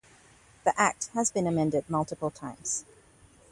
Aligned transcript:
The 0.63 0.73
Act 0.81 1.11
has 1.13 1.29
been 1.29 1.45
amended 1.45 1.87
multiple 1.87 2.31
times. 2.31 2.85